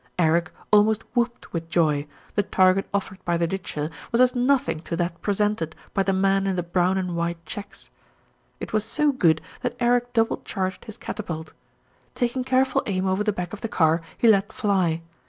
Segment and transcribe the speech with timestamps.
[0.17, 4.95] Eric almost whooped with joy, the target offered by the ditcher was as nothing to
[4.97, 7.91] that presented by the man in the brown and white checks.
[8.59, 11.53] It was so good that Eric double charged his catapult.
[12.15, 15.03] Taking careful aim over the back of the car, he let fly.